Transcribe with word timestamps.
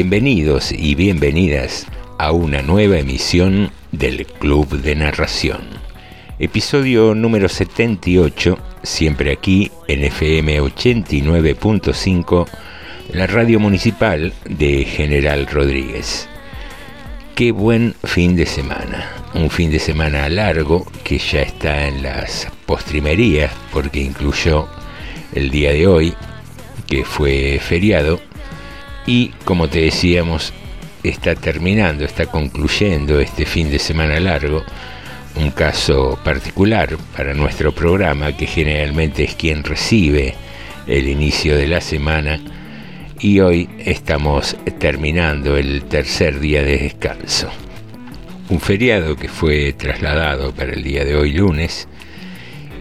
Bienvenidos 0.00 0.70
y 0.70 0.94
bienvenidas 0.94 1.84
a 2.18 2.30
una 2.30 2.62
nueva 2.62 2.98
emisión 2.98 3.72
del 3.90 4.26
Club 4.26 4.80
de 4.80 4.94
Narración. 4.94 5.62
Episodio 6.38 7.16
número 7.16 7.48
78, 7.48 8.56
siempre 8.84 9.32
aquí 9.32 9.72
en 9.88 10.04
FM 10.04 10.60
89.5, 10.60 12.46
la 13.10 13.26
radio 13.26 13.58
municipal 13.58 14.32
de 14.48 14.84
General 14.84 15.48
Rodríguez. 15.48 16.28
Qué 17.34 17.50
buen 17.50 17.96
fin 18.04 18.36
de 18.36 18.46
semana. 18.46 19.10
Un 19.34 19.50
fin 19.50 19.68
de 19.72 19.80
semana 19.80 20.28
largo 20.28 20.86
que 21.02 21.18
ya 21.18 21.42
está 21.42 21.88
en 21.88 22.04
las 22.04 22.46
postrimerías 22.66 23.50
porque 23.72 24.00
incluyó 24.00 24.68
el 25.34 25.50
día 25.50 25.72
de 25.72 25.88
hoy, 25.88 26.14
que 26.86 27.04
fue 27.04 27.58
feriado, 27.60 28.20
y 29.08 29.30
como 29.46 29.68
te 29.68 29.80
decíamos, 29.80 30.52
está 31.02 31.34
terminando, 31.34 32.04
está 32.04 32.26
concluyendo 32.26 33.20
este 33.20 33.46
fin 33.46 33.70
de 33.70 33.78
semana 33.78 34.20
largo, 34.20 34.62
un 35.34 35.50
caso 35.50 36.18
particular 36.22 36.98
para 37.16 37.32
nuestro 37.32 37.72
programa, 37.72 38.36
que 38.36 38.46
generalmente 38.46 39.24
es 39.24 39.34
quien 39.34 39.64
recibe 39.64 40.34
el 40.86 41.08
inicio 41.08 41.56
de 41.56 41.68
la 41.68 41.80
semana, 41.80 42.38
y 43.18 43.40
hoy 43.40 43.70
estamos 43.78 44.58
terminando 44.78 45.56
el 45.56 45.84
tercer 45.84 46.38
día 46.38 46.62
de 46.62 46.76
descanso. 46.76 47.48
Un 48.50 48.60
feriado 48.60 49.16
que 49.16 49.28
fue 49.28 49.72
trasladado 49.72 50.54
para 50.54 50.74
el 50.74 50.82
día 50.82 51.06
de 51.06 51.16
hoy 51.16 51.32
lunes 51.32 51.88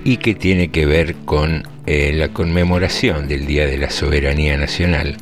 y 0.04 0.18
que 0.18 0.36
tiene 0.36 0.72
que 0.72 0.86
ver 0.86 1.16
con 1.24 1.66
eh, 1.86 2.12
la 2.14 2.28
conmemoración 2.30 3.30
del 3.30 3.46
Día 3.46 3.66
de 3.66 3.78
la 3.78 3.90
Soberanía 3.90 4.58
Nacional, 4.58 5.16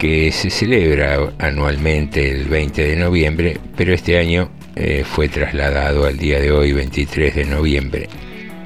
que 0.00 0.32
se 0.32 0.48
celebra 0.48 1.34
anualmente 1.38 2.30
el 2.30 2.46
20 2.46 2.88
de 2.88 2.96
noviembre, 2.96 3.60
pero 3.76 3.92
este 3.92 4.18
año 4.18 4.50
eh, 4.74 5.04
fue 5.04 5.28
trasladado 5.28 6.06
al 6.06 6.16
día 6.16 6.40
de 6.40 6.50
hoy, 6.50 6.72
23 6.72 7.34
de 7.34 7.44
noviembre. 7.44 8.08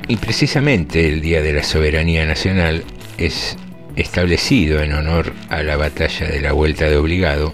Y 0.07 0.17
precisamente 0.17 1.09
el 1.09 1.21
Día 1.21 1.43
de 1.43 1.53
la 1.53 1.65
Soberanía 1.65 2.25
Nacional 2.25 2.85
es 3.19 3.57
establecido 3.97 4.81
en 4.81 4.93
honor 4.93 5.33
a 5.49 5.65
la 5.65 5.77
batalla 5.77 6.29
de 6.29 6.41
la 6.41 6.53
Vuelta 6.53 6.89
de 6.89 6.99
Obligado, 6.99 7.53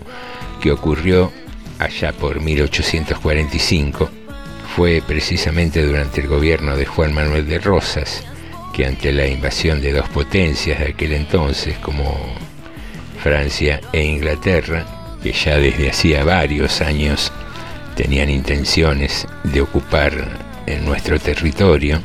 que 0.61 0.73
ocurrió 0.73 1.33
allá 1.79 2.13
por 2.13 2.43
1845. 2.43 4.11
Fue 4.77 5.03
precisamente 5.07 5.83
durante 5.83 6.21
el 6.21 6.27
gobierno 6.27 6.77
de 6.77 6.85
Juan 6.85 7.15
Manuel 7.15 7.49
de 7.49 7.59
Rosas 7.59 8.25
que 8.75 8.85
ante 8.85 9.11
la 9.11 9.27
invasión 9.27 9.81
de 9.81 9.93
dos 9.93 10.09
potencias 10.11 10.81
de 10.81 10.89
aquel 10.89 11.13
entonces, 11.13 11.79
como 11.79 12.15
Francia 13.23 13.81
e 13.93 14.05
Inglaterra, 14.05 14.85
que 15.23 15.33
ya 15.33 15.57
desde 15.57 15.91
hacía 15.91 16.25
varios 16.25 16.81
años 16.81 17.33
tenían 17.97 18.31
intenciones 18.31 19.27
de 19.45 19.61
ocupar 19.61 20.13
en 20.67 20.85
nuestro 20.85 21.19
territorio, 21.19 22.01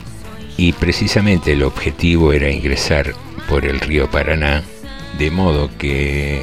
y 0.58 0.74
precisamente 0.74 1.54
el 1.54 1.64
objetivo 1.64 2.34
era 2.34 2.50
ingresar 2.50 3.14
por 3.48 3.66
el 3.66 3.80
río 3.80 4.09
Paraná, 4.09 4.64
de 5.18 5.31
modo 5.31 5.70
que 5.78 6.42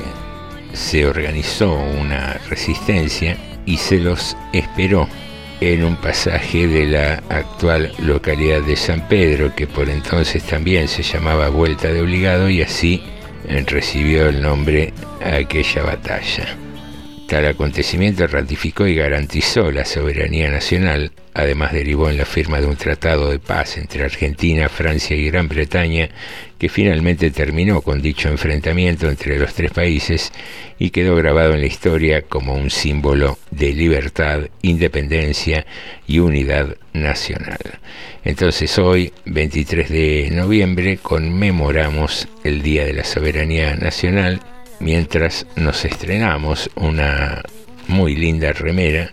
se 0.73 1.07
organizó 1.07 1.75
una 1.75 2.35
resistencia 2.49 3.37
y 3.67 3.77
se 3.77 3.99
los 3.99 4.37
esperó 4.53 5.09
en 5.61 5.85
un 5.85 5.97
pasaje 5.97 6.67
de 6.67 6.87
la 6.87 7.23
actual 7.29 7.93
localidad 7.99 8.63
de 8.63 8.77
San 8.77 9.07
Pedro, 9.07 9.55
que 9.55 9.67
por 9.67 9.89
entonces 9.89 10.43
también 10.43 10.89
se 10.89 11.03
llamaba 11.03 11.51
Vuelta 11.51 11.89
de 11.89 12.01
Obligado, 12.01 12.51
y 12.51 12.63
así 12.63 13.03
eh, 13.05 13.12
recibió 13.67 14.29
el 14.29 14.43
nombre 14.43 14.93
a 15.25 15.37
aquella 15.37 15.83
batalla. 15.83 16.57
Tal 17.29 17.47
acontecimiento 17.47 18.27
ratificó 18.27 18.87
y 18.87 18.95
garantizó 18.95 19.71
la 19.71 19.87
soberanía 19.87 20.51
nacional, 20.51 21.13
además 21.33 21.73
derivó 21.73 22.11
en 22.11 22.19
la 22.19 22.27
firma 22.27 22.61
de 22.61 22.67
un 22.67 22.77
tratado 22.77 23.31
de 23.31 23.39
paz 23.39 23.79
entre 23.79 24.05
Argentina, 24.05 24.69
Francia 24.69 25.17
y 25.17 25.31
Gran 25.31 25.49
Bretaña, 25.49 26.11
que 26.63 26.69
finalmente 26.69 27.33
terminó 27.33 27.81
con 27.81 28.01
dicho 28.01 28.29
enfrentamiento 28.29 29.09
entre 29.09 29.37
los 29.37 29.53
tres 29.53 29.73
países 29.73 30.33
y 30.79 30.91
quedó 30.91 31.17
grabado 31.17 31.55
en 31.55 31.61
la 31.61 31.67
historia 31.67 32.23
como 32.23 32.55
un 32.55 32.71
símbolo 32.71 33.37
de 33.51 33.73
libertad, 33.73 34.43
independencia 34.63 35.67
y 36.07 36.21
unidad 36.21 36.77
nacional. 36.93 37.59
Entonces 38.25 38.79
hoy, 38.79 39.13
23 39.25 39.89
de 39.89 40.31
noviembre, 40.31 40.99
conmemoramos 40.99 42.29
el 42.45 42.63
Día 42.63 42.85
de 42.85 42.93
la 42.93 43.03
Soberanía 43.03 43.75
Nacional 43.75 44.39
mientras 44.79 45.49
nos 45.57 45.85
estrenamos 45.85 46.71
una 46.77 47.43
muy 47.89 48.15
linda 48.15 48.53
remera 48.53 49.13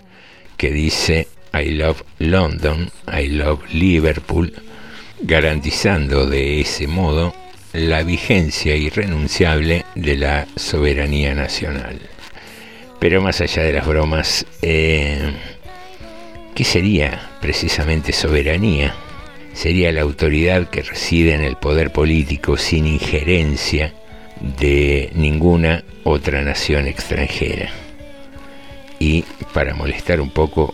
que 0.56 0.70
dice 0.70 1.28
I 1.52 1.72
love 1.72 2.04
London, 2.20 2.92
I 3.12 3.28
love 3.30 3.62
Liverpool, 3.74 4.54
garantizando 5.22 6.26
de 6.26 6.62
ese 6.62 6.88
modo 6.88 7.34
la 7.74 8.04
vigencia 8.04 8.76
irrenunciable 8.76 9.86
de 9.96 10.18
la 10.18 10.48
soberanía 10.56 11.36
nacional. 11.36 12.00
Pero 13.00 13.22
más 13.22 13.42
allá 13.42 13.64
de 13.64 13.74
las 13.74 13.88
bromas, 13.88 14.46
eh, 14.62 15.32
¿qué 16.56 16.64
sería 16.64 17.30
precisamente 17.42 18.12
soberanía? 18.12 18.96
Sería 19.54 19.92
la 19.92 20.02
autoridad 20.02 20.70
que 20.70 20.82
reside 20.82 21.34
en 21.34 21.42
el 21.42 21.56
poder 21.56 21.92
político 21.92 22.58
sin 22.58 22.88
injerencia 22.88 23.94
de 24.40 25.12
ninguna 25.14 25.84
otra 26.04 26.42
nación 26.42 26.88
extranjera. 26.88 27.70
Y 29.00 29.24
para 29.54 29.74
molestar 29.76 30.20
un 30.20 30.30
poco, 30.30 30.74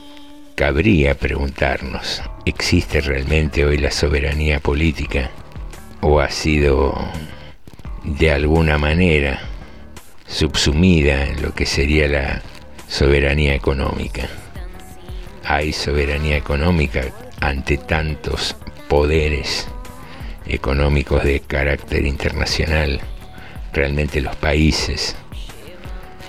cabría 0.56 1.16
preguntarnos, 1.16 2.22
¿existe 2.46 3.02
realmente 3.02 3.66
hoy 3.66 3.78
la 3.78 3.92
soberanía 3.92 4.60
política? 4.60 5.30
¿O 6.02 6.20
ha 6.20 6.30
sido 6.30 6.96
de 8.04 8.32
alguna 8.32 8.78
manera 8.78 9.42
subsumida 10.28 11.26
en 11.26 11.42
lo 11.42 11.54
que 11.54 11.66
sería 11.66 12.08
la 12.08 12.42
soberanía 12.88 13.54
económica? 13.54 14.28
¿Hay 15.44 15.74
soberanía 15.74 16.38
económica 16.38 17.02
ante 17.42 17.78
tantos 17.78 18.56
poderes 18.88 19.68
económicos 20.48 21.24
de 21.24 21.42
carácter 21.42 22.06
internacional? 22.06 23.02
realmente 23.76 24.22
los 24.22 24.36
países 24.38 25.16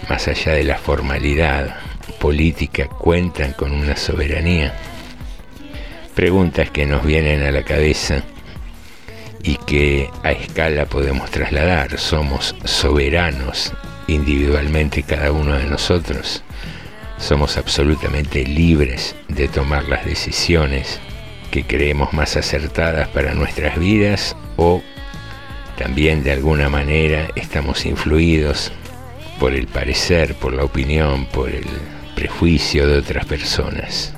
más 0.09 0.27
allá 0.27 0.53
de 0.53 0.65
la 0.65 0.77
formalidad 0.77 1.77
política, 2.17 2.89
cuentan 2.89 3.53
con 3.53 3.73
una 3.73 3.97
soberanía? 3.97 4.75
Preguntas 6.15 6.71
que 6.71 6.87
nos 6.87 7.05
vienen 7.05 7.43
a 7.43 7.51
la 7.51 7.63
cabeza 7.63 8.23
y 9.43 9.57
que 9.57 10.11
a 10.23 10.33
escala 10.33 10.87
podemos 10.87 11.31
trasladar. 11.31 11.99
Somos 11.99 12.55
soberanos 12.65 13.73
individualmente 14.09 15.03
cada 15.03 15.31
uno 15.31 15.57
de 15.57 15.67
nosotros. 15.67 16.43
Somos 17.19 17.57
absolutamente 17.57 18.45
libres 18.45 19.15
de 19.29 19.49
tomar 19.49 19.89
las 19.89 20.05
decisiones 20.05 21.01
que 21.51 21.65
creemos 21.65 22.13
más 22.13 22.37
acertadas 22.37 23.09
para 23.09 23.35
nuestras 23.35 23.79
vidas 23.79 24.37
o 24.57 24.83
también 25.79 26.25
de 26.25 26.33
alguna 26.33 26.69
manera 26.69 27.29
estamos 27.37 27.87
influidos 27.87 28.73
por 29.39 29.55
el 29.55 29.67
parecer, 29.67 30.35
por 30.35 30.55
la 30.55 30.65
opinión, 30.65 31.27
por 31.27 31.51
el 31.51 31.67
prejuicio 32.17 32.89
de 32.89 32.99
otras 32.99 33.27
personas. 33.27 34.15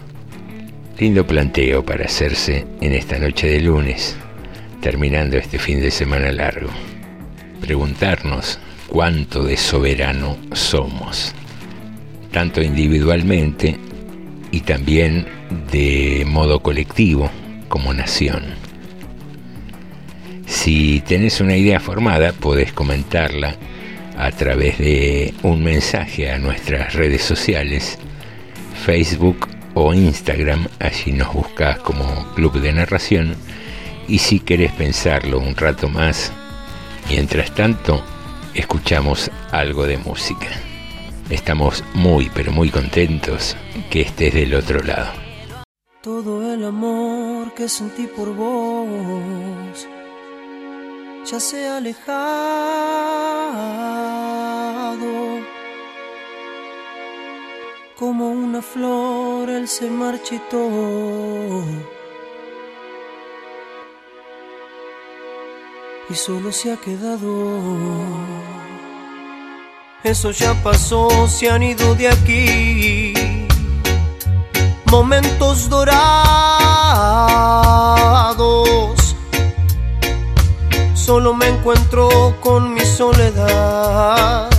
Lindo 0.98 1.26
planteo 1.26 1.84
para 1.84 2.04
hacerse 2.04 2.64
en 2.80 2.94
esta 2.94 3.18
noche 3.18 3.48
de 3.48 3.60
lunes, 3.60 4.16
terminando 4.80 5.36
este 5.36 5.58
fin 5.58 5.80
de 5.80 5.90
semana 5.90 6.30
largo. 6.32 6.70
Preguntarnos 7.60 8.60
cuánto 8.86 9.42
de 9.42 9.56
soberano 9.56 10.38
somos, 10.52 11.34
tanto 12.30 12.62
individualmente 12.62 13.76
y 14.52 14.60
también 14.60 15.26
de 15.70 16.24
modo 16.26 16.60
colectivo 16.60 17.30
como 17.68 17.92
nación. 17.92 18.44
Si 20.46 21.00
tenés 21.00 21.40
una 21.40 21.56
idea 21.56 21.80
formada, 21.80 22.32
podés 22.32 22.72
comentarla 22.72 23.56
a 24.18 24.32
través 24.32 24.78
de 24.78 25.32
un 25.44 25.62
mensaje 25.62 26.30
a 26.30 26.38
nuestras 26.38 26.94
redes 26.94 27.22
sociales, 27.22 27.98
Facebook 28.84 29.48
o 29.74 29.94
Instagram, 29.94 30.66
allí 30.80 31.12
nos 31.12 31.32
buscas 31.32 31.78
como 31.78 32.04
Club 32.34 32.60
de 32.60 32.72
Narración, 32.72 33.36
y 34.08 34.18
si 34.18 34.40
querés 34.40 34.72
pensarlo 34.72 35.38
un 35.38 35.54
rato 35.54 35.88
más, 35.88 36.32
mientras 37.08 37.54
tanto, 37.54 38.04
escuchamos 38.54 39.30
algo 39.52 39.86
de 39.86 39.98
música. 39.98 40.48
Estamos 41.30 41.84
muy, 41.94 42.28
pero 42.34 42.50
muy 42.50 42.70
contentos 42.70 43.56
que 43.88 44.00
estés 44.00 44.34
del 44.34 44.54
otro 44.54 44.82
lado. 44.82 45.12
Todo 46.02 46.54
el 46.54 46.64
amor 46.64 47.54
que 47.54 47.68
sentí 47.68 48.08
por 48.08 48.34
vos 48.34 49.86
ya 51.30 51.40
se 51.40 51.68
ha 51.68 51.76
alejado. 51.76 52.08
Como 57.98 58.30
una 58.30 58.62
flor 58.62 59.50
él 59.50 59.68
se 59.68 59.90
marchitó. 59.90 61.64
Y 66.08 66.14
solo 66.14 66.50
se 66.52 66.72
ha 66.72 66.76
quedado. 66.76 67.28
Eso 70.04 70.30
ya 70.30 70.54
pasó, 70.62 71.28
se 71.28 71.50
han 71.50 71.62
ido 71.62 71.94
de 71.94 72.08
aquí. 72.08 73.12
Momentos 74.86 75.68
dorados 75.68 77.67
solo 81.08 81.32
me 81.32 81.48
encuentro 81.48 82.36
con 82.38 82.74
mi 82.74 82.82
soledad. 82.82 84.50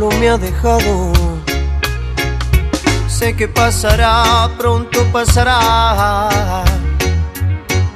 solo 0.02 0.18
me 0.18 0.28
ha 0.30 0.38
dejado. 0.38 1.12
Sé 3.06 3.36
que 3.36 3.46
pasará, 3.46 4.50
pronto 4.58 5.04
pasará. 5.12 6.28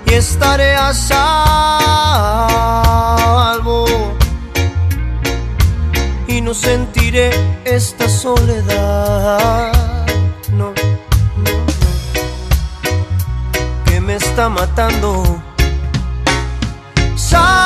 Y 0.06 0.12
estaré 0.14 0.74
a 0.76 0.94
salvo. 0.94 1.36
Y 6.28 6.40
no 6.40 6.54
sentiré 6.54 7.30
esta 7.64 8.08
soledad. 8.08 9.72
No, 10.52 10.72
que 13.86 14.00
me 14.00 14.14
está 14.14 14.48
matando. 14.48 15.42
Sálvame 17.16 17.56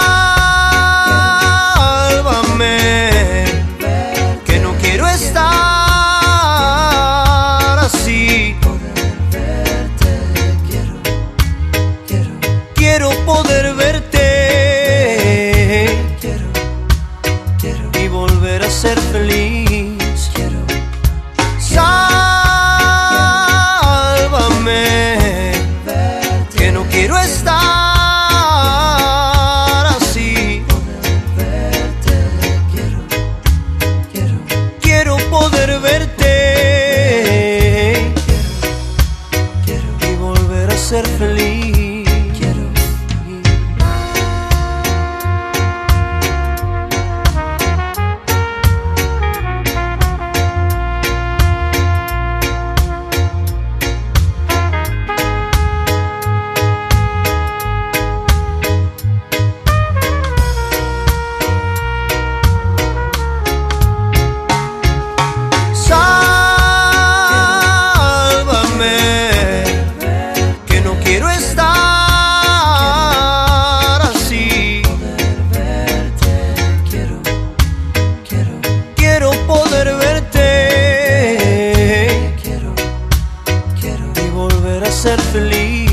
feliz. 85.33 85.90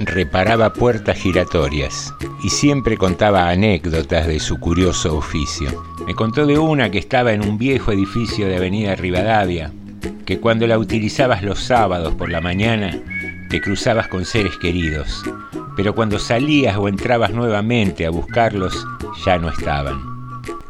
Reparaba 0.00 0.72
puertas 0.72 1.18
giratorias 1.18 2.14
y 2.42 2.50
siempre 2.50 2.96
contaba 2.96 3.48
anécdotas 3.48 4.26
de 4.26 4.40
su 4.40 4.58
curioso 4.58 5.16
oficio. 5.16 5.82
Me 6.06 6.14
contó 6.14 6.46
de 6.46 6.58
una 6.58 6.90
que 6.90 6.98
estaba 6.98 7.32
en 7.32 7.46
un 7.46 7.58
viejo 7.58 7.92
edificio 7.92 8.46
de 8.46 8.56
Avenida 8.56 8.94
Rivadavia, 8.96 9.72
que 10.26 10.40
cuando 10.40 10.66
la 10.66 10.78
utilizabas 10.78 11.42
los 11.42 11.60
sábados 11.60 12.14
por 12.14 12.30
la 12.30 12.40
mañana 12.40 12.98
te 13.50 13.60
cruzabas 13.60 14.08
con 14.08 14.24
seres 14.24 14.56
queridos, 14.58 15.22
pero 15.76 15.94
cuando 15.94 16.18
salías 16.18 16.76
o 16.76 16.88
entrabas 16.88 17.32
nuevamente 17.32 18.06
a 18.06 18.10
buscarlos 18.10 18.86
ya 19.24 19.38
no 19.38 19.48
estaban. 19.48 20.00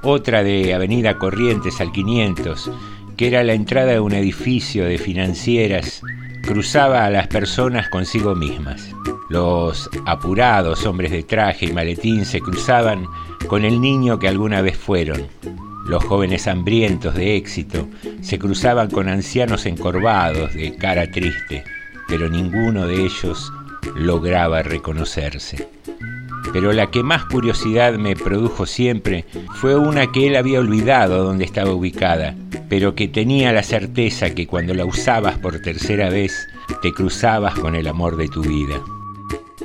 Otra 0.03 0.43
de 0.43 0.73
Avenida 0.73 1.19
Corrientes 1.19 1.81
al 1.81 1.93
500, 1.93 2.71
que 3.17 3.27
era 3.27 3.45
la 3.45 3.53
entrada 3.53 3.93
de 3.93 4.01
un 4.01 4.15
edificio 4.15 4.87
de 4.87 4.97
financieras, 4.97 6.03
cruzaba 6.43 7.05
a 7.05 7.11
las 7.11 7.29
personas 7.29 7.89
consigo 7.89 8.35
mismas. 8.35 8.95
Los 9.29 9.89
apurados 10.07 10.85
hombres 10.87 11.11
de 11.11 11.23
traje 11.23 11.67
y 11.67 11.73
maletín 11.73 12.25
se 12.25 12.41
cruzaban 12.41 13.07
con 13.47 13.65
el 13.65 13.81
niño 13.81 14.19
que 14.19 14.29
alguna 14.29 14.61
vez 14.61 14.77
fueron. 14.77 15.29
Los 15.87 16.05
jóvenes 16.05 16.47
hambrientos 16.47 17.15
de 17.15 17.37
éxito 17.37 17.89
se 18.21 18.39
cruzaban 18.39 18.91
con 18.91 19.09
ancianos 19.09 19.67
encorvados 19.67 20.55
de 20.55 20.77
cara 20.77 21.11
triste, 21.11 21.65
pero 22.09 22.29
ninguno 22.29 22.87
de 22.87 23.05
ellos 23.05 23.53
lograba 23.97 24.63
reconocerse. 24.63 25.69
Pero 26.53 26.73
la 26.73 26.91
que 26.91 27.03
más 27.03 27.25
curiosidad 27.27 27.95
me 27.95 28.17
produjo 28.17 28.67
siempre 28.67 29.25
fue 29.55 29.77
una 29.77 30.11
que 30.11 30.27
él 30.27 30.37
había 30.37 30.61
olvidado 30.61 31.23
dónde 31.23 31.45
estaba 31.45 31.73
ubicada, 31.73 32.35
pero 32.71 32.95
que 32.95 33.09
tenía 33.09 33.53
la 33.53 33.65
certeza 33.65 34.31
que 34.31 34.47
cuando 34.47 34.73
la 34.75 34.87
usabas 34.87 35.37
por 35.39 35.61
tercera 35.61 36.09
vez 36.09 36.47
te 36.81 36.93
cruzabas 36.93 37.59
con 37.59 37.75
el 37.75 37.89
amor 37.89 38.17
de 38.17 38.29
tu 38.29 38.43
vida. 38.43 38.81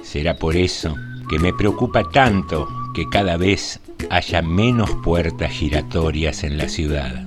Será 0.01 0.35
por 0.37 0.55
eso 0.55 0.95
que 1.29 1.37
me 1.37 1.53
preocupa 1.53 2.03
tanto 2.09 2.67
que 2.95 3.07
cada 3.07 3.37
vez 3.37 3.79
haya 4.09 4.41
menos 4.41 4.89
puertas 5.03 5.51
giratorias 5.51 6.43
en 6.43 6.57
la 6.57 6.67
ciudad. 6.67 7.23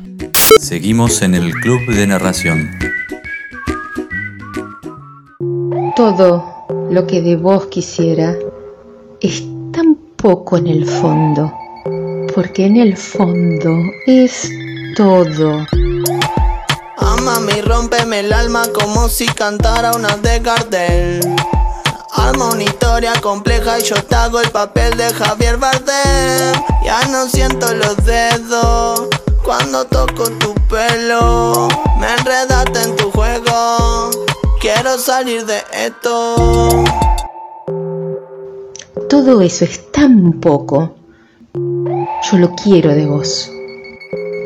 Seguimos 0.58 1.22
en 1.22 1.34
el 1.34 1.52
Club 1.52 1.80
de 1.86 2.08
Narración. 2.08 2.70
Todo 5.94 6.44
lo 6.90 7.06
que 7.06 7.22
de 7.22 7.36
vos 7.36 7.66
quisiera 7.66 8.34
es 9.20 9.44
tan 9.72 9.94
poco 10.16 10.56
en 10.56 10.66
el 10.66 10.84
fondo, 10.84 11.52
porque 12.34 12.66
en 12.66 12.78
el 12.78 12.96
fondo 12.96 13.78
es 14.06 14.50
todo. 14.98 15.64
Amame 16.96 17.58
y 17.58 17.62
rompeme 17.62 18.18
el 18.18 18.32
alma 18.32 18.64
como 18.74 19.08
si 19.08 19.26
cantara 19.26 19.92
una 19.92 20.16
de 20.16 20.40
Gardel. 20.40 21.36
Arma 22.14 22.46
una 22.46 22.64
historia 22.64 23.12
compleja 23.20 23.78
y 23.78 23.82
yo 23.84 23.94
te 24.02 24.16
hago 24.16 24.40
el 24.40 24.50
papel 24.50 24.96
de 24.96 25.14
Javier 25.14 25.56
Bardem. 25.56 26.52
Ya 26.84 27.06
no 27.12 27.28
siento 27.28 27.72
los 27.74 27.96
dedos 28.04 29.06
cuando 29.44 29.84
toco 29.84 30.24
tu 30.32 30.52
pelo. 30.68 31.68
Me 32.00 32.12
enredaste 32.14 32.82
en 32.82 32.96
tu 32.96 33.12
juego. 33.12 34.10
Quiero 34.60 34.98
salir 34.98 35.46
de 35.46 35.62
esto. 35.74 36.84
Todo 39.08 39.42
eso 39.42 39.64
es 39.64 39.92
tan 39.92 40.40
poco. 40.40 40.96
Yo 41.54 42.38
lo 42.38 42.50
quiero 42.56 42.92
de 42.92 43.06
vos, 43.06 43.48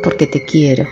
porque 0.03 0.27
te 0.27 0.45
quiero. 0.45 0.87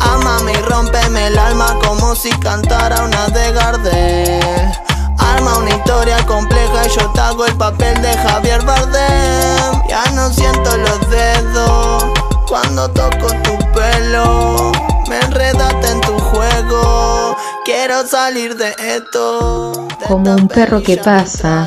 Amame 0.00 0.52
y 0.52 0.62
rompeme 0.62 1.26
el 1.28 1.38
alma 1.38 1.78
como 1.84 2.14
si 2.14 2.30
cantara 2.40 3.04
una 3.04 3.28
de 3.28 3.52
Gardel. 3.52 4.72
Arma 5.18 5.58
una 5.58 5.70
historia 5.70 6.24
compleja 6.26 6.86
y 6.86 6.98
yo 6.98 7.10
te 7.12 7.20
hago 7.20 7.46
el 7.46 7.56
papel 7.56 8.00
de 8.00 8.16
Javier 8.16 8.64
Bardem. 8.64 9.88
Ya 9.88 10.04
no 10.14 10.30
siento 10.32 10.76
los 10.76 11.10
dedos 11.10 12.04
cuando 12.48 12.88
toco 12.90 13.28
tu 13.42 13.58
pelo. 13.72 14.72
Me 15.08 15.20
enredaste 15.20 15.88
en 15.88 16.00
tu 16.00 16.18
juego. 16.18 17.36
Quiero 17.64 18.06
salir 18.06 18.56
de 18.56 18.74
esto. 18.78 19.86
De 20.00 20.06
Como 20.06 20.34
un 20.34 20.48
perro 20.48 20.82
que 20.82 20.96
pasa, 20.96 21.66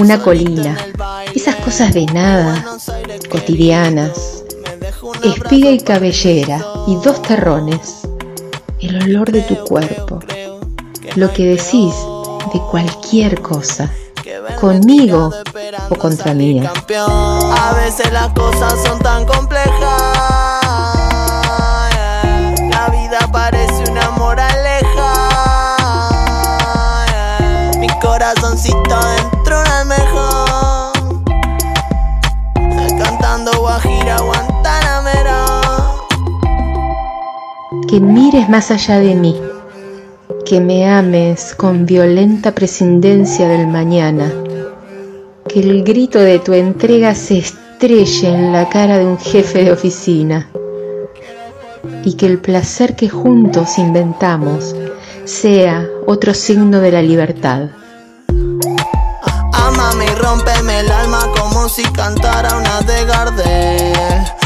una 0.00 0.18
colina, 0.18 0.76
esas 1.34 1.56
cosas 1.56 1.92
de 1.92 2.06
nada, 2.06 2.64
cotidianas, 3.30 4.44
espiga 5.22 5.70
y 5.70 5.78
cabellera 5.78 6.64
y 6.86 6.96
dos 6.96 7.20
terrones, 7.20 8.00
el 8.80 9.02
olor 9.02 9.30
de 9.30 9.42
tu 9.42 9.56
cuerpo, 9.56 10.20
lo 11.16 11.30
que 11.34 11.44
decís 11.44 11.94
de 12.52 12.60
cualquier 12.70 13.42
cosa, 13.42 13.92
conmigo 14.58 15.30
o 15.90 15.94
contra 15.96 16.32
mí. 16.32 16.62
A 16.96 17.74
veces 17.74 18.10
las 18.10 18.32
cosas 18.32 18.82
son 18.82 18.98
tan 19.00 19.26
complejas. 19.26 19.70
La 22.70 22.88
vida 22.90 23.28
parece 23.30 23.84
una 23.90 24.10
moraleja. 24.12 25.12
Mi 27.78 27.88
corazoncito 28.00 29.19
que 37.90 37.98
mires 37.98 38.48
más 38.48 38.70
allá 38.70 39.00
de 39.00 39.16
mí, 39.16 39.36
que 40.46 40.60
me 40.60 40.88
ames 40.88 41.56
con 41.56 41.86
violenta 41.86 42.52
prescindencia 42.52 43.48
del 43.48 43.66
mañana, 43.66 44.32
que 45.48 45.58
el 45.58 45.82
grito 45.82 46.20
de 46.20 46.38
tu 46.38 46.52
entrega 46.52 47.16
se 47.16 47.38
estrelle 47.38 48.28
en 48.28 48.52
la 48.52 48.68
cara 48.68 48.96
de 48.98 49.06
un 49.06 49.18
jefe 49.18 49.64
de 49.64 49.72
oficina 49.72 50.48
y 52.04 52.14
que 52.14 52.26
el 52.26 52.38
placer 52.38 52.94
que 52.94 53.08
juntos 53.08 53.76
inventamos 53.76 54.76
sea 55.24 55.84
otro 56.06 56.32
signo 56.32 56.78
de 56.78 56.92
la 56.92 57.02
libertad. 57.02 57.70
Amame 59.52 60.04
y 60.04 60.14
rompeme 60.14 60.78
el 60.78 60.92
alma 60.92 61.26
como 61.36 61.68
si 61.68 61.82
cantara 61.82 62.56
una 62.56 62.82
de 62.82 63.04
Gardel. 63.04 64.39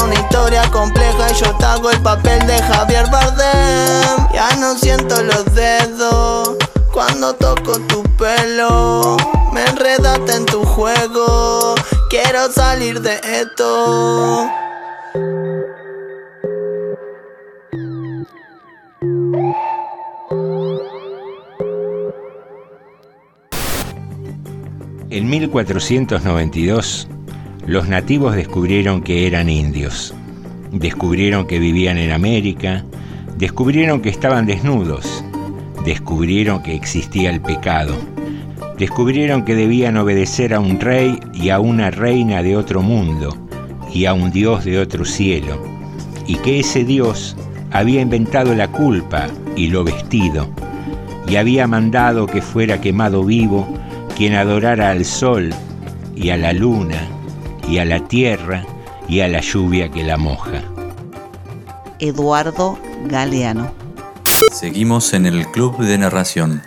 Una 0.00 0.14
historia 0.14 0.68
compleja 0.70 1.30
y 1.30 1.34
yo 1.34 1.54
te 1.56 1.64
hago 1.64 1.90
el 1.90 2.00
papel 2.02 2.46
de 2.46 2.60
Javier 2.62 3.06
Bardem. 3.10 4.28
Ya 4.32 4.56
no 4.58 4.76
siento 4.76 5.22
los 5.22 5.44
dedos 5.54 6.56
cuando 6.92 7.34
toco 7.34 7.78
tu 7.88 8.02
pelo. 8.16 9.16
Me 9.52 9.64
enredaste 9.64 10.36
en 10.36 10.46
tu 10.46 10.64
juego. 10.64 11.74
Quiero 12.08 12.50
salir 12.50 13.00
de 13.00 13.20
esto. 13.22 14.50
En 25.10 25.28
1492, 25.28 27.06
los 27.66 27.88
nativos 27.88 28.34
descubrieron 28.34 29.02
que 29.02 29.26
eran 29.26 29.48
indios. 29.48 30.12
Descubrieron 30.72 31.46
que 31.46 31.60
vivían 31.60 31.96
en 31.96 32.10
América, 32.10 32.84
descubrieron 33.36 34.00
que 34.00 34.08
estaban 34.08 34.46
desnudos, 34.46 35.24
descubrieron 35.84 36.62
que 36.62 36.74
existía 36.74 37.30
el 37.30 37.40
pecado, 37.40 37.94
descubrieron 38.78 39.44
que 39.44 39.54
debían 39.54 39.96
obedecer 39.96 40.54
a 40.54 40.60
un 40.60 40.80
rey 40.80 41.20
y 41.34 41.50
a 41.50 41.60
una 41.60 41.90
reina 41.90 42.42
de 42.42 42.56
otro 42.56 42.82
mundo 42.82 43.36
y 43.92 44.06
a 44.06 44.14
un 44.14 44.32
dios 44.32 44.64
de 44.64 44.80
otro 44.80 45.04
cielo, 45.04 45.62
y 46.26 46.36
que 46.36 46.58
ese 46.58 46.84
dios 46.84 47.36
había 47.70 48.00
inventado 48.00 48.54
la 48.54 48.68
culpa 48.68 49.28
y 49.54 49.68
lo 49.68 49.84
vestido, 49.84 50.48
y 51.28 51.36
había 51.36 51.68
mandado 51.68 52.26
que 52.26 52.42
fuera 52.42 52.80
quemado 52.80 53.22
vivo 53.24 53.68
quien 54.16 54.34
adorara 54.34 54.90
al 54.90 55.04
sol 55.04 55.50
y 56.16 56.30
a 56.30 56.36
la 56.36 56.52
luna 56.52 57.11
y 57.68 57.78
a 57.78 57.84
la 57.84 58.00
tierra 58.08 58.64
y 59.08 59.20
a 59.20 59.28
la 59.28 59.40
lluvia 59.40 59.90
que 59.90 60.04
la 60.04 60.16
moja. 60.16 60.62
Eduardo 61.98 62.78
Galeano. 63.06 63.72
Seguimos 64.52 65.12
en 65.14 65.26
el 65.26 65.46
Club 65.46 65.78
de 65.78 65.98
Narración. 65.98 66.62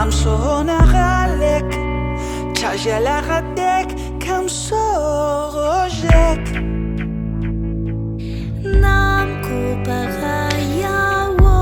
I'm 0.00 0.10
so 0.10 0.30
on 0.30 0.70
a 0.70 0.78
ralec, 0.94 1.68
la 3.00 3.20
radec, 3.20 3.88
comme 4.18 4.48
so 4.48 4.80
rojec. 5.52 6.40
Nam 8.64 9.28
coupa 9.44 10.00
wo, 11.42 11.60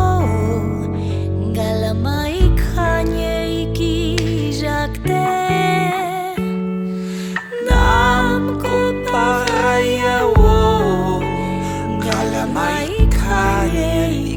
galama 1.52 2.30
i 2.30 2.46
kanye 2.62 3.74
ki 3.74 4.52
jacte. 4.60 5.26
Nam 7.68 8.60
wo, 10.38 11.20
galama 12.06 12.68
i 12.86 13.08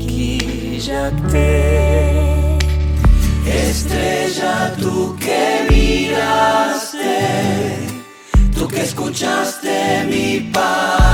ki 0.07 0.79
jacte. 0.79 1.60
Escuchaste 9.21 10.03
mi 10.09 10.39
padecer. 10.51 11.10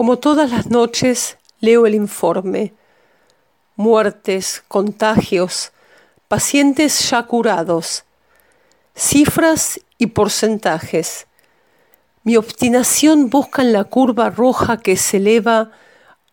Como 0.00 0.18
todas 0.18 0.50
las 0.50 0.70
noches, 0.70 1.36
leo 1.60 1.84
el 1.84 1.94
informe. 1.94 2.72
Muertes, 3.76 4.64
contagios, 4.66 5.72
pacientes 6.26 7.10
ya 7.10 7.24
curados, 7.24 8.04
cifras 8.94 9.78
y 9.98 10.06
porcentajes. 10.06 11.26
Mi 12.24 12.38
obstinación 12.38 13.28
busca 13.28 13.60
en 13.60 13.74
la 13.74 13.84
curva 13.84 14.30
roja 14.30 14.78
que 14.78 14.96
se 14.96 15.18
eleva 15.18 15.70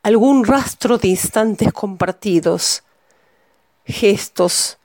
algún 0.01 0.45
rastro 0.45 0.97
de 0.97 1.10
instantes 1.10 1.73
compartidos, 1.73 2.84
gestos, 3.84 4.77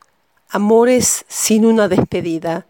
amores 0.49 1.25
sin 1.29 1.67
una 1.67 1.87
despedida. 1.87 2.67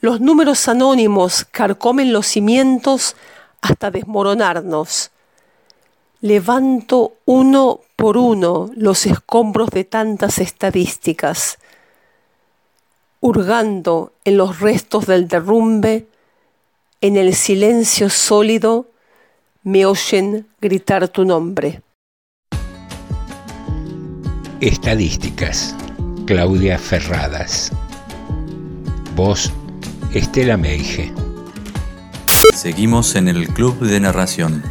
Los 0.00 0.20
números 0.20 0.66
anónimos 0.66 1.44
carcomen 1.44 2.12
los 2.12 2.26
cimientos 2.26 3.14
hasta 3.60 3.90
desmoronarnos. 3.90 5.10
Levanto 6.20 7.14
uno 7.24 7.80
por 7.96 8.16
uno 8.16 8.70
los 8.74 9.06
escombros 9.06 9.70
de 9.70 9.84
tantas 9.84 10.38
estadísticas, 10.38 11.58
hurgando 13.20 14.12
en 14.24 14.36
los 14.36 14.60
restos 14.60 15.06
del 15.06 15.28
derrumbe, 15.28 16.06
en 17.00 17.16
el 17.16 17.34
silencio 17.34 18.10
sólido, 18.10 18.88
me 19.62 19.86
oyen 19.86 20.46
gritar 20.60 21.08
tu 21.08 21.24
nombre. 21.24 21.82
Estadísticas. 24.60 25.74
Claudia 26.26 26.78
Ferradas. 26.78 27.72
Voz 29.16 29.50
Estela 30.14 30.56
Meige. 30.56 31.12
Seguimos 32.54 33.14
en 33.14 33.28
el 33.28 33.48
Club 33.48 33.78
de 33.80 34.00
Narración. 34.00 34.62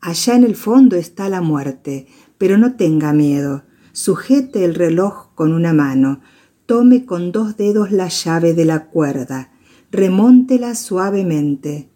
Allá 0.00 0.34
en 0.36 0.44
el 0.44 0.54
fondo 0.54 0.96
está 0.96 1.28
la 1.28 1.40
muerte, 1.40 2.06
pero 2.38 2.58
no 2.58 2.76
tenga 2.76 3.12
miedo. 3.12 3.64
Sujete 3.92 4.64
el 4.64 4.74
reloj 4.74 5.34
con 5.34 5.52
una 5.52 5.72
mano, 5.72 6.20
tome 6.66 7.04
con 7.06 7.32
dos 7.32 7.56
dedos 7.56 7.90
la 7.90 8.08
llave 8.08 8.54
de 8.54 8.64
la 8.64 8.86
cuerda, 8.86 9.50
remóntela 9.90 10.74
suavemente. 10.74 11.90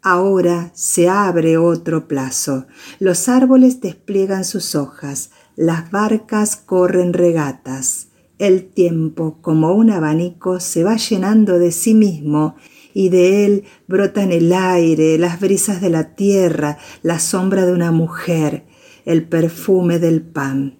Ahora 0.00 0.70
se 0.74 1.08
abre 1.08 1.58
otro 1.58 2.08
plazo. 2.08 2.66
Los 2.98 3.28
árboles 3.28 3.80
despliegan 3.80 4.44
sus 4.44 4.74
hojas, 4.74 5.30
las 5.56 5.90
barcas 5.90 6.56
corren 6.56 7.12
regatas, 7.12 8.08
el 8.38 8.66
tiempo, 8.66 9.38
como 9.40 9.72
un 9.74 9.90
abanico, 9.90 10.60
se 10.60 10.84
va 10.84 10.96
llenando 10.96 11.58
de 11.58 11.72
sí 11.72 11.94
mismo 11.94 12.56
y 12.92 13.08
de 13.08 13.44
él 13.44 13.64
brotan 13.86 14.32
el 14.32 14.52
aire, 14.52 15.18
las 15.18 15.40
brisas 15.40 15.80
de 15.80 15.90
la 15.90 16.14
tierra, 16.14 16.78
la 17.02 17.18
sombra 17.18 17.66
de 17.66 17.72
una 17.72 17.90
mujer, 17.90 18.64
el 19.04 19.24
perfume 19.24 19.98
del 19.98 20.22
pan. 20.22 20.78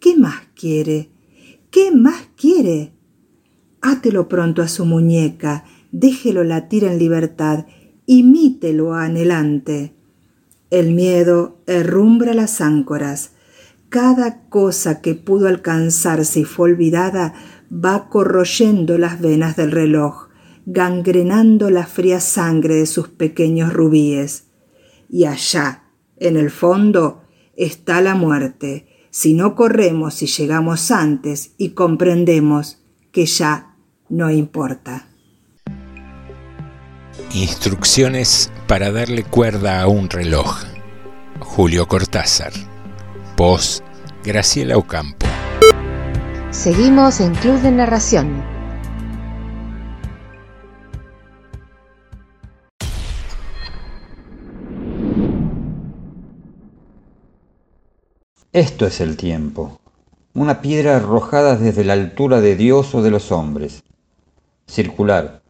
¿Qué 0.00 0.16
más 0.16 0.42
quiere? 0.54 1.10
¿Qué 1.70 1.90
más 1.90 2.28
quiere? 2.36 2.92
Átelo 3.80 4.28
pronto 4.28 4.62
a 4.62 4.68
su 4.68 4.84
muñeca, 4.84 5.64
déjelo 5.92 6.44
latir 6.44 6.84
en 6.84 6.98
libertad, 6.98 7.66
imítelo 8.04 8.94
anhelante. 8.94 9.94
El 10.70 10.92
miedo 10.92 11.58
herrumbra 11.66 12.34
las 12.34 12.60
áncoras. 12.60 13.32
Cada 13.96 14.42
cosa 14.50 15.00
que 15.00 15.14
pudo 15.14 15.48
alcanzarse 15.48 16.40
y 16.40 16.44
fue 16.44 16.72
olvidada 16.72 17.32
va 17.72 18.10
corroyendo 18.10 18.98
las 18.98 19.22
venas 19.22 19.56
del 19.56 19.72
reloj, 19.72 20.28
gangrenando 20.66 21.70
la 21.70 21.86
fría 21.86 22.20
sangre 22.20 22.74
de 22.74 22.84
sus 22.84 23.08
pequeños 23.08 23.72
rubíes. 23.72 24.48
Y 25.08 25.24
allá, 25.24 25.84
en 26.18 26.36
el 26.36 26.50
fondo, 26.50 27.22
está 27.56 28.02
la 28.02 28.14
muerte, 28.14 28.86
si 29.08 29.32
no 29.32 29.54
corremos 29.54 30.20
y 30.20 30.26
llegamos 30.26 30.90
antes 30.90 31.52
y 31.56 31.70
comprendemos 31.70 32.82
que 33.12 33.24
ya 33.24 33.78
no 34.10 34.30
importa. 34.30 35.08
Instrucciones 37.32 38.52
para 38.68 38.92
darle 38.92 39.24
cuerda 39.24 39.80
a 39.80 39.88
un 39.88 40.10
reloj. 40.10 40.64
Julio 41.40 41.88
Cortázar. 41.88 42.52
Voz 43.36 43.82
Graciela 44.24 44.78
Ocampo. 44.78 45.26
Seguimos 46.50 47.20
en 47.20 47.34
Club 47.34 47.60
de 47.60 47.70
Narración. 47.70 48.42
Esto 58.54 58.86
es 58.86 59.02
el 59.02 59.18
tiempo, 59.18 59.82
una 60.32 60.62
piedra 60.62 60.96
arrojada 60.96 61.56
desde 61.56 61.84
la 61.84 61.92
altura 61.92 62.40
de 62.40 62.56
Dios 62.56 62.94
o 62.94 63.02
de 63.02 63.10
los 63.10 63.30
hombres, 63.32 63.82
circular, 64.66 65.42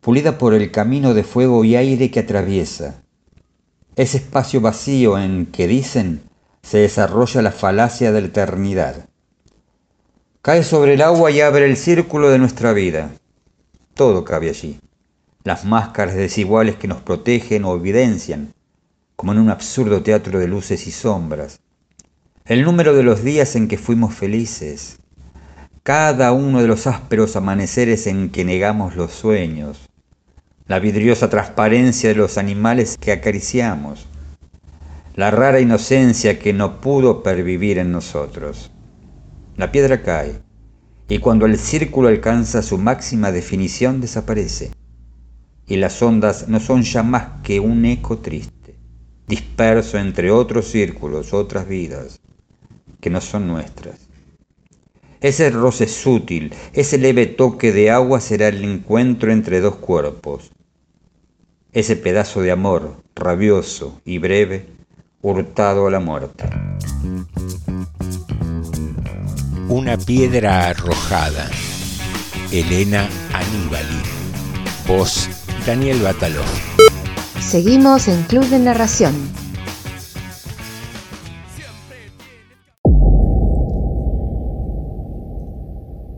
pulida 0.00 0.38
por 0.38 0.54
el 0.54 0.70
camino 0.70 1.12
de 1.12 1.24
fuego 1.24 1.64
y 1.64 1.74
aire 1.74 2.12
que 2.12 2.20
atraviesa. 2.20 3.02
Ese 3.96 4.18
espacio 4.18 4.60
vacío 4.60 5.18
en 5.18 5.46
que 5.46 5.66
dicen 5.66 6.30
se 6.62 6.78
desarrolla 6.78 7.42
la 7.42 7.52
falacia 7.52 8.12
de 8.12 8.20
la 8.20 8.26
eternidad. 8.28 9.08
Cae 10.40 10.64
sobre 10.64 10.94
el 10.94 11.02
agua 11.02 11.30
y 11.30 11.40
abre 11.40 11.66
el 11.66 11.76
círculo 11.76 12.30
de 12.30 12.38
nuestra 12.38 12.72
vida. 12.72 13.10
Todo 13.94 14.24
cabe 14.24 14.48
allí. 14.48 14.80
Las 15.44 15.64
máscaras 15.64 16.14
desiguales 16.14 16.76
que 16.76 16.88
nos 16.88 17.02
protegen 17.02 17.64
o 17.64 17.74
evidencian, 17.74 18.54
como 19.16 19.32
en 19.32 19.38
un 19.38 19.50
absurdo 19.50 20.02
teatro 20.02 20.38
de 20.38 20.48
luces 20.48 20.86
y 20.86 20.92
sombras. 20.92 21.60
El 22.44 22.62
número 22.62 22.94
de 22.94 23.02
los 23.02 23.22
días 23.22 23.54
en 23.54 23.68
que 23.68 23.78
fuimos 23.78 24.14
felices. 24.14 24.98
Cada 25.82 26.32
uno 26.32 26.60
de 26.60 26.68
los 26.68 26.86
ásperos 26.86 27.36
amaneceres 27.36 28.06
en 28.06 28.30
que 28.30 28.44
negamos 28.44 28.96
los 28.96 29.12
sueños. 29.12 29.88
La 30.66 30.78
vidriosa 30.78 31.28
transparencia 31.28 32.08
de 32.08 32.14
los 32.14 32.38
animales 32.38 32.96
que 32.98 33.12
acariciamos 33.12 34.06
la 35.14 35.30
rara 35.30 35.60
inocencia 35.60 36.38
que 36.38 36.54
no 36.54 36.80
pudo 36.80 37.22
pervivir 37.22 37.78
en 37.78 37.92
nosotros. 37.92 38.70
La 39.56 39.70
piedra 39.70 40.02
cae, 40.02 40.40
y 41.08 41.18
cuando 41.18 41.44
el 41.44 41.58
círculo 41.58 42.08
alcanza 42.08 42.62
su 42.62 42.78
máxima 42.78 43.30
definición 43.30 44.00
desaparece, 44.00 44.70
y 45.66 45.76
las 45.76 46.00
ondas 46.00 46.48
no 46.48 46.60
son 46.60 46.82
ya 46.82 47.02
más 47.02 47.42
que 47.42 47.60
un 47.60 47.84
eco 47.84 48.18
triste, 48.18 48.76
disperso 49.28 49.98
entre 49.98 50.30
otros 50.30 50.68
círculos, 50.68 51.34
otras 51.34 51.68
vidas, 51.68 52.20
que 53.00 53.10
no 53.10 53.20
son 53.20 53.48
nuestras. 53.48 54.08
Ese 55.20 55.50
roce 55.50 55.88
sutil, 55.88 56.54
ese 56.72 56.96
leve 56.96 57.26
toque 57.26 57.70
de 57.70 57.90
agua 57.90 58.20
será 58.20 58.48
el 58.48 58.64
encuentro 58.64 59.30
entre 59.30 59.60
dos 59.60 59.76
cuerpos. 59.76 60.50
Ese 61.72 61.96
pedazo 61.96 62.40
de 62.40 62.50
amor, 62.50 63.02
rabioso 63.14 64.00
y 64.04 64.18
breve, 64.18 64.66
hurtado 65.22 65.86
a 65.86 65.90
la 65.90 66.00
muerte. 66.00 66.44
Una 69.68 69.96
piedra 69.96 70.68
arrojada. 70.68 71.48
Elena 72.50 73.08
Aníbali. 73.32 74.02
Voz 74.86 75.28
Daniel 75.64 76.02
Batalón. 76.02 76.44
Seguimos 77.40 78.08
en 78.08 78.22
Club 78.24 78.44
de 78.46 78.58
Narración. 78.58 79.14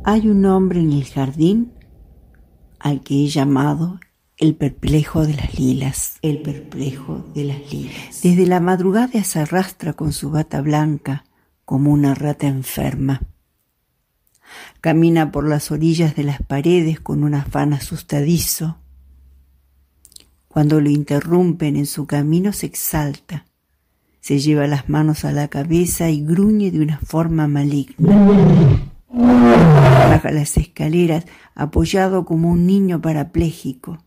Hay 0.07 0.29
un 0.29 0.45
hombre 0.45 0.81
en 0.81 0.93
el 0.93 1.05
jardín 1.07 1.73
al 2.79 3.01
que 3.03 3.25
he 3.25 3.29
llamado 3.29 4.01
el 4.37 4.57
perplejo 4.57 5.27
de 5.27 5.35
las 5.35 5.59
lilas, 5.59 6.19
el 6.23 6.43
perplejo 6.43 7.25
de 7.35 7.45
las 7.45 7.73
lilas. 7.73 8.21
Desde 8.23 8.47
la 8.47 8.61
madrugada 8.61 9.23
se 9.23 9.39
arrastra 9.39 9.93
con 9.93 10.13
su 10.13 10.31
bata 10.31 10.61
blanca 10.61 11.25
como 11.65 11.93
una 11.93 12.15
rata 12.15 12.49
enferma. 12.49 13.23
Camina 14.81 15.31
por 15.31 15.49
las 15.49 15.71
orillas 15.71 16.17
de 16.17 16.25
las 16.25 16.43
paredes 16.43 17.01
con 17.01 17.23
un 17.23 17.35
afán 17.35 17.73
asustadizo. 17.73 18.79
Cuando 20.49 20.81
lo 20.81 20.91
interrumpen 20.91 21.77
en 21.77 21.87
su 21.87 22.07
camino 22.07 22.53
se 22.53 22.67
exalta, 22.67 23.47
se 24.21 24.39
lleva 24.39 24.67
las 24.67 24.89
manos 24.89 25.25
a 25.25 25.33
la 25.33 25.49
cabeza 25.49 26.11
y 26.11 26.23
gruñe 26.25 26.71
de 26.71 26.81
una 26.81 26.99
forma 26.99 27.47
maligna. 27.47 28.17
Baja 29.09 30.31
las 30.33 30.57
escaleras 30.57 31.25
apoyado 31.55 32.25
como 32.25 32.51
un 32.51 32.67
niño 32.67 33.01
parapléjico 33.01 33.99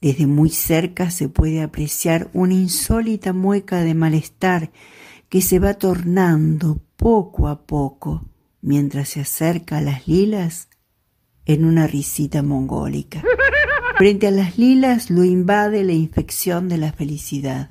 desde 0.00 0.26
muy 0.26 0.50
cerca 0.50 1.10
se 1.10 1.28
puede 1.28 1.62
apreciar 1.62 2.30
una 2.32 2.54
insólita 2.54 3.32
mueca 3.32 3.82
de 3.82 3.94
malestar 3.94 4.70
que 5.28 5.42
se 5.42 5.58
va 5.58 5.74
tornando 5.74 6.80
poco 6.96 7.48
a 7.48 7.66
poco 7.66 8.28
mientras 8.60 9.10
se 9.10 9.20
acerca 9.20 9.78
a 9.78 9.80
las 9.80 10.06
lilas 10.06 10.68
en 11.46 11.64
una 11.64 11.86
risita 11.86 12.42
mongólica. 12.42 13.22
Frente 13.96 14.28
a 14.28 14.30
las 14.30 14.58
lilas 14.58 15.10
lo 15.10 15.24
invade 15.24 15.82
la 15.82 15.92
infección 15.92 16.68
de 16.68 16.78
la 16.78 16.92
felicidad. 16.92 17.70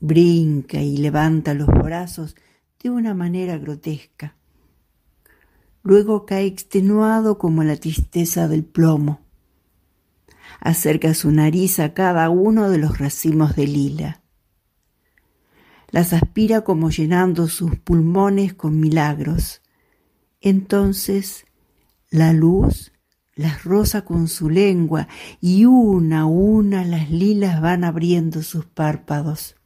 Brinca 0.00 0.80
y 0.80 0.98
levanta 0.98 1.54
los 1.54 1.66
brazos 1.66 2.36
de 2.80 2.90
una 2.90 3.14
manera 3.14 3.58
grotesca. 3.58 4.36
Luego 5.82 6.26
cae 6.26 6.46
extenuado 6.46 7.38
como 7.38 7.64
la 7.64 7.76
tristeza 7.76 8.46
del 8.46 8.64
plomo 8.64 9.23
acerca 10.64 11.12
su 11.12 11.30
nariz 11.30 11.78
a 11.78 11.92
cada 11.92 12.30
uno 12.30 12.70
de 12.70 12.78
los 12.78 12.98
racimos 12.98 13.54
de 13.54 13.66
lila. 13.66 14.22
Las 15.90 16.14
aspira 16.14 16.62
como 16.62 16.90
llenando 16.90 17.48
sus 17.48 17.76
pulmones 17.76 18.54
con 18.54 18.80
milagros. 18.80 19.60
Entonces 20.40 21.44
la 22.10 22.32
luz 22.32 22.92
las 23.34 23.62
roza 23.64 24.06
con 24.06 24.26
su 24.26 24.48
lengua 24.48 25.06
y 25.40 25.66
una 25.66 26.20
a 26.20 26.26
una 26.26 26.84
las 26.84 27.10
lilas 27.10 27.60
van 27.60 27.84
abriendo 27.84 28.42
sus 28.42 28.64
párpados. 28.64 29.56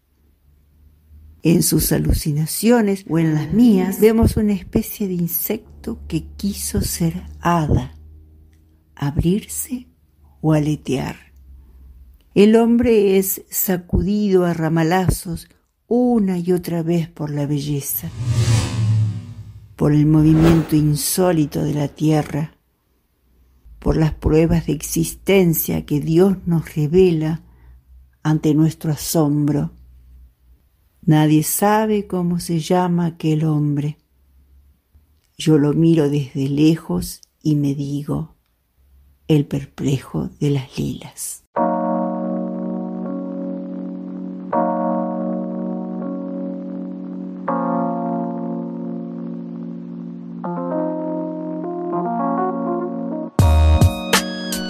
En 1.44 1.62
sus 1.62 1.92
alucinaciones 1.92 3.04
o 3.08 3.20
en 3.20 3.34
las 3.34 3.52
mías 3.52 4.00
vemos 4.00 4.37
una 4.37 4.52
especie 4.52 5.06
de 5.06 5.14
insecto 5.14 6.00
que 6.08 6.26
quiso 6.37 6.80
ser 6.80 7.22
hada, 7.40 7.94
abrirse 8.96 9.88
o 10.40 10.53
aletear. 10.53 11.16
El 12.35 12.57
hombre 12.57 13.18
es 13.18 13.42
sacudido 13.51 14.44
a 14.44 14.55
ramalazos 14.55 15.48
una 15.88 16.38
y 16.38 16.53
otra 16.53 16.83
vez 16.83 17.09
por 17.09 17.31
la 17.31 17.46
belleza, 17.46 18.11
por 19.74 19.92
el 19.92 20.07
movimiento 20.07 20.77
insólito 20.77 21.64
de 21.64 21.74
la 21.74 21.88
tierra, 21.88 22.53
por 23.79 23.96
las 23.96 24.12
pruebas 24.12 24.66
de 24.66 24.72
existencia 24.72 25.87
que 25.87 26.01
Dios 26.01 26.37
nos 26.46 26.74
revela 26.74 27.42
ante 28.22 28.55
nuestro 28.55 28.92
asombro. 28.92 29.72
Nadie 31.03 31.42
sabe 31.42 32.07
cómo 32.07 32.38
se 32.38 32.61
llama 32.61 33.07
aquel 33.07 33.44
hombre. 33.44 33.96
Yo 35.38 35.57
lo 35.57 35.72
miro 35.72 36.11
desde 36.11 36.48
lejos 36.48 37.22
y 37.42 37.57
me 37.57 37.74
digo, 37.74 38.35
el 39.28 39.44
perplejo 39.44 40.30
de 40.40 40.50
las 40.50 40.78
lilas. 40.78 41.44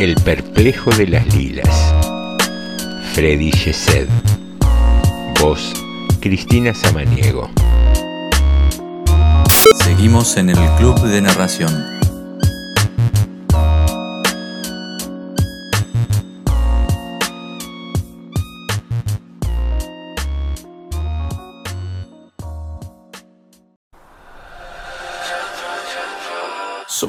El 0.00 0.14
perplejo 0.24 0.90
de 0.90 1.06
las 1.06 1.34
lilas. 1.34 1.94
Freddy 3.14 3.52
Yesed. 3.52 4.08
Voz 5.40 5.72
Cristina 6.20 6.74
Samaniego. 6.74 7.48
Seguimos 9.84 10.36
en 10.36 10.50
el 10.50 10.58
Club 10.78 11.00
de 11.02 11.20
Narración. 11.20 11.97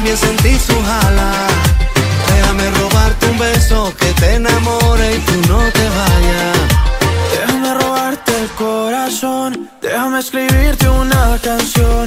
También 0.00 0.16
sentí 0.16 0.58
sus 0.58 0.82
alas. 1.04 1.52
Déjame 2.32 2.70
robarte 2.70 3.26
un 3.26 3.38
beso 3.38 3.92
que 3.98 4.06
te 4.14 4.34
enamore 4.36 5.16
y 5.16 5.18
tú 5.18 5.32
no 5.46 5.58
te 5.58 5.88
vayas. 5.98 6.58
Déjame 7.32 7.74
robarte 7.74 8.32
el 8.40 8.48
corazón, 8.52 9.70
déjame 9.82 10.20
escribirte 10.20 10.88
una 10.88 11.38
canción. 11.42 12.06